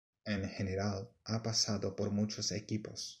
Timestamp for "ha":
1.25-1.43